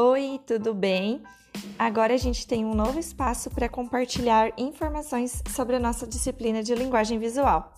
[0.00, 1.20] Oi, tudo bem?
[1.76, 6.72] Agora a gente tem um novo espaço para compartilhar informações sobre a nossa disciplina de
[6.72, 7.74] linguagem visual.